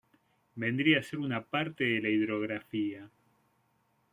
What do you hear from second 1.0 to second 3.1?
ser una parte de la hidrografía.